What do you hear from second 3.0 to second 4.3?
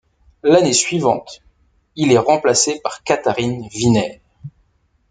Katharine Viner.